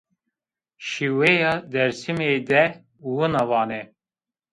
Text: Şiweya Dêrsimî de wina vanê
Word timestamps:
Şiweya 0.87 1.53
Dêrsimî 1.73 2.33
de 2.49 2.63
wina 3.15 3.43
vanê 3.49 3.83